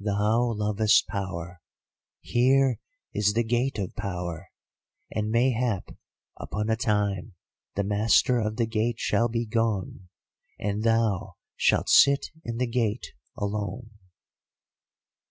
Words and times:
Thou 0.00 0.54
lovest 0.56 1.06
power; 1.06 1.60
here 2.22 2.78
is 3.12 3.34
the 3.34 3.44
gate 3.44 3.78
of 3.78 3.94
power, 3.94 4.48
and 5.10 5.28
mayhap 5.28 5.90
upon 6.40 6.70
a 6.70 6.76
time 6.76 7.34
the 7.74 7.84
master 7.84 8.38
of 8.38 8.56
the 8.56 8.64
gate 8.64 8.98
shall 8.98 9.28
be 9.28 9.44
gone 9.44 10.08
and 10.58 10.82
thou 10.82 11.34
shalt 11.58 11.90
sit 11.90 12.28
in 12.42 12.56
the 12.56 12.66
gate 12.66 13.08
alone. 13.36 13.90